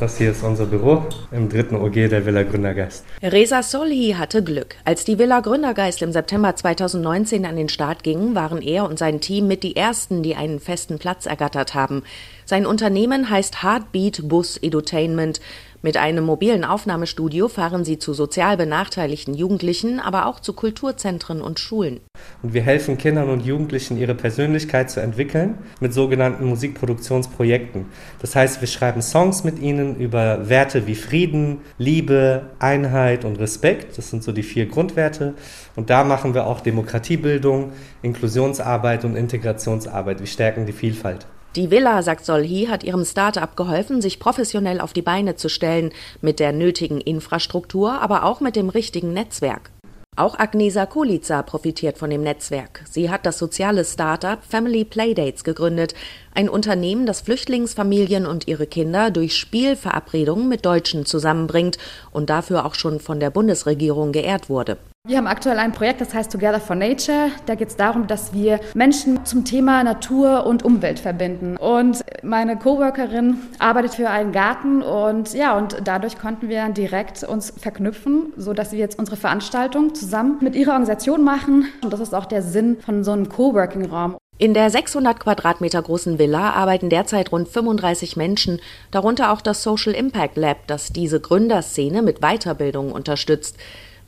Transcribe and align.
Das 0.00 0.16
hier 0.16 0.30
ist 0.30 0.44
unser 0.44 0.66
Büro 0.66 1.02
im 1.32 1.48
dritten 1.48 1.74
OG 1.74 1.92
der 1.92 2.24
Villa 2.24 2.44
Gründergeist. 2.44 3.04
Reza 3.20 3.64
Solhi 3.64 4.14
hatte 4.16 4.44
Glück. 4.44 4.76
Als 4.84 5.04
die 5.04 5.18
Villa 5.18 5.40
Gründergeist 5.40 6.02
im 6.02 6.12
September 6.12 6.54
2019 6.54 7.44
an 7.44 7.56
den 7.56 7.68
Start 7.68 8.04
ging, 8.04 8.36
waren 8.36 8.62
er 8.62 8.84
und 8.84 8.96
sein 8.96 9.20
Team 9.20 9.48
mit 9.48 9.64
die 9.64 9.74
ersten, 9.74 10.22
die 10.22 10.36
einen 10.36 10.60
festen 10.60 11.00
Platz 11.00 11.26
ergattert 11.26 11.74
haben. 11.74 12.04
Sein 12.44 12.64
Unternehmen 12.64 13.28
heißt 13.28 13.64
Heartbeat 13.64 14.28
Bus 14.28 14.56
Edutainment. 14.56 15.40
Mit 15.80 15.96
einem 15.96 16.24
mobilen 16.24 16.64
Aufnahmestudio 16.64 17.46
fahren 17.46 17.84
sie 17.84 18.00
zu 18.00 18.12
sozial 18.12 18.56
benachteiligten 18.56 19.34
Jugendlichen, 19.34 20.00
aber 20.00 20.26
auch 20.26 20.40
zu 20.40 20.52
Kulturzentren 20.52 21.40
und 21.40 21.60
Schulen. 21.60 22.00
Und 22.42 22.52
wir 22.52 22.62
helfen 22.62 22.98
Kindern 22.98 23.30
und 23.30 23.46
Jugendlichen, 23.46 23.96
ihre 23.96 24.16
Persönlichkeit 24.16 24.90
zu 24.90 24.98
entwickeln 24.98 25.58
mit 25.78 25.94
sogenannten 25.94 26.46
Musikproduktionsprojekten. 26.46 27.86
Das 28.20 28.34
heißt, 28.34 28.60
wir 28.60 28.66
schreiben 28.66 29.02
Songs 29.02 29.44
mit 29.44 29.60
ihnen 29.60 29.94
über 29.94 30.48
Werte 30.48 30.88
wie 30.88 30.96
Frieden, 30.96 31.60
Liebe, 31.78 32.50
Einheit 32.58 33.24
und 33.24 33.38
Respekt. 33.38 33.98
Das 33.98 34.10
sind 34.10 34.24
so 34.24 34.32
die 34.32 34.42
vier 34.42 34.66
Grundwerte. 34.66 35.34
Und 35.76 35.90
da 35.90 36.02
machen 36.02 36.34
wir 36.34 36.48
auch 36.48 36.60
Demokratiebildung, 36.60 37.70
Inklusionsarbeit 38.02 39.04
und 39.04 39.14
Integrationsarbeit. 39.14 40.18
Wir 40.18 40.26
stärken 40.26 40.66
die 40.66 40.72
Vielfalt. 40.72 41.28
Die 41.56 41.70
Villa, 41.70 42.02
sagt 42.02 42.26
Solhi, 42.26 42.66
hat 42.66 42.84
ihrem 42.84 43.04
Start-up 43.04 43.56
geholfen, 43.56 44.02
sich 44.02 44.20
professionell 44.20 44.80
auf 44.80 44.92
die 44.92 45.02
Beine 45.02 45.36
zu 45.36 45.48
stellen, 45.48 45.92
mit 46.20 46.40
der 46.40 46.52
nötigen 46.52 47.00
Infrastruktur, 47.00 48.00
aber 48.00 48.24
auch 48.24 48.40
mit 48.40 48.54
dem 48.54 48.68
richtigen 48.68 49.12
Netzwerk. 49.12 49.70
Auch 50.18 50.36
Agnesa 50.36 50.84
Kulica 50.84 51.42
profitiert 51.42 51.96
von 51.96 52.10
dem 52.10 52.22
Netzwerk. 52.22 52.82
Sie 52.90 53.08
hat 53.08 53.24
das 53.24 53.38
soziale 53.38 53.84
Start-up 53.84 54.40
Family 54.46 54.84
Playdates 54.84 55.44
gegründet, 55.44 55.94
ein 56.34 56.48
Unternehmen, 56.48 57.06
das 57.06 57.20
Flüchtlingsfamilien 57.20 58.26
und 58.26 58.48
ihre 58.48 58.66
Kinder 58.66 59.12
durch 59.12 59.36
Spielverabredungen 59.36 60.48
mit 60.48 60.66
Deutschen 60.66 61.06
zusammenbringt 61.06 61.78
und 62.10 62.30
dafür 62.30 62.66
auch 62.66 62.74
schon 62.74 62.98
von 62.98 63.20
der 63.20 63.30
Bundesregierung 63.30 64.10
geehrt 64.10 64.50
wurde. 64.50 64.76
Wir 65.08 65.16
haben 65.16 65.26
aktuell 65.26 65.58
ein 65.58 65.72
Projekt, 65.72 66.02
das 66.02 66.12
heißt 66.12 66.30
Together 66.30 66.60
for 66.60 66.76
Nature. 66.76 67.30
Da 67.46 67.54
geht 67.54 67.68
es 67.68 67.76
darum, 67.76 68.06
dass 68.06 68.34
wir 68.34 68.60
Menschen 68.74 69.24
zum 69.24 69.46
Thema 69.46 69.82
Natur 69.82 70.44
und 70.44 70.66
Umwelt 70.66 71.00
verbinden. 71.00 71.56
Und 71.56 72.04
meine 72.22 72.58
Coworkerin 72.58 73.38
arbeitet 73.58 73.94
für 73.94 74.10
einen 74.10 74.32
Garten 74.32 74.82
und 74.82 75.32
ja, 75.32 75.56
und 75.56 75.78
dadurch 75.82 76.18
konnten 76.18 76.50
wir 76.50 76.68
direkt 76.68 77.24
uns 77.24 77.54
verknüpfen, 77.56 78.34
so 78.36 78.52
dass 78.52 78.72
wir 78.72 78.80
jetzt 78.80 78.98
unsere 78.98 79.16
Veranstaltung 79.16 79.94
zusammen 79.94 80.40
mit 80.42 80.54
ihrer 80.54 80.72
Organisation 80.72 81.24
machen. 81.24 81.68
Und 81.82 81.90
das 81.90 82.00
ist 82.00 82.14
auch 82.14 82.26
der 82.26 82.42
Sinn 82.42 82.76
von 82.84 83.02
so 83.02 83.12
einem 83.12 83.30
Coworking-Raum. 83.30 84.18
In 84.36 84.52
der 84.52 84.68
600 84.68 85.18
Quadratmeter 85.18 85.80
großen 85.80 86.18
Villa 86.18 86.50
arbeiten 86.50 86.90
derzeit 86.90 87.32
rund 87.32 87.48
35 87.48 88.18
Menschen, 88.18 88.60
darunter 88.90 89.32
auch 89.32 89.40
das 89.40 89.62
Social 89.62 89.94
Impact 89.94 90.36
Lab, 90.36 90.66
das 90.66 90.92
diese 90.92 91.18
Gründerszene 91.18 92.02
mit 92.02 92.20
Weiterbildung 92.20 92.92
unterstützt. 92.92 93.56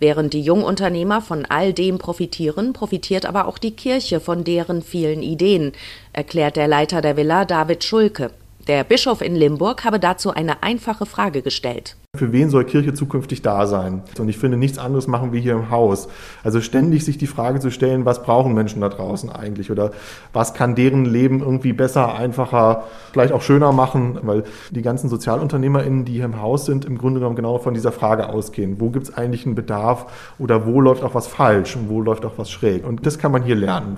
Während 0.00 0.32
die 0.32 0.40
Jungunternehmer 0.40 1.20
von 1.20 1.44
all 1.44 1.74
dem 1.74 1.98
profitieren, 1.98 2.72
profitiert 2.72 3.26
aber 3.26 3.46
auch 3.46 3.58
die 3.58 3.72
Kirche 3.72 4.18
von 4.18 4.44
deren 4.44 4.80
vielen 4.80 5.22
Ideen, 5.22 5.72
erklärt 6.14 6.56
der 6.56 6.68
Leiter 6.68 7.02
der 7.02 7.18
Villa 7.18 7.44
David 7.44 7.84
Schulke. 7.84 8.30
Der 8.66 8.82
Bischof 8.82 9.20
in 9.20 9.36
Limburg 9.36 9.84
habe 9.84 10.00
dazu 10.00 10.30
eine 10.30 10.62
einfache 10.62 11.04
Frage 11.04 11.42
gestellt. 11.42 11.96
Für 12.20 12.32
wen 12.32 12.50
soll 12.50 12.64
Kirche 12.64 12.92
zukünftig 12.92 13.40
da 13.40 13.66
sein? 13.66 14.02
Und 14.18 14.28
ich 14.28 14.36
finde, 14.36 14.58
nichts 14.58 14.76
anderes 14.76 15.06
machen 15.06 15.32
wir 15.32 15.40
hier 15.40 15.54
im 15.54 15.70
Haus. 15.70 16.06
Also 16.44 16.60
ständig 16.60 17.02
sich 17.02 17.16
die 17.16 17.26
Frage 17.26 17.60
zu 17.60 17.70
stellen, 17.70 18.04
was 18.04 18.22
brauchen 18.22 18.52
Menschen 18.52 18.82
da 18.82 18.90
draußen 18.90 19.30
eigentlich? 19.30 19.70
Oder 19.70 19.92
was 20.34 20.52
kann 20.52 20.74
deren 20.74 21.06
Leben 21.06 21.40
irgendwie 21.40 21.72
besser, 21.72 22.14
einfacher, 22.14 22.84
vielleicht 23.14 23.32
auch 23.32 23.40
schöner 23.40 23.72
machen? 23.72 24.18
Weil 24.20 24.44
die 24.70 24.82
ganzen 24.82 25.08
SozialunternehmerInnen, 25.08 26.04
die 26.04 26.12
hier 26.12 26.26
im 26.26 26.42
Haus 26.42 26.66
sind, 26.66 26.84
im 26.84 26.98
Grunde 26.98 27.20
genommen 27.20 27.36
genau 27.36 27.56
von 27.56 27.72
dieser 27.72 27.90
Frage 27.90 28.28
ausgehen. 28.28 28.76
Wo 28.80 28.90
gibt 28.90 29.08
es 29.08 29.14
eigentlich 29.14 29.46
einen 29.46 29.54
Bedarf? 29.54 30.34
Oder 30.38 30.66
wo 30.66 30.82
läuft 30.82 31.02
auch 31.02 31.14
was 31.14 31.26
falsch? 31.26 31.74
Und 31.74 31.88
wo 31.88 32.02
läuft 32.02 32.26
auch 32.26 32.36
was 32.36 32.50
schräg? 32.50 32.86
Und 32.86 33.06
das 33.06 33.18
kann 33.18 33.32
man 33.32 33.44
hier 33.44 33.56
lernen. 33.56 33.96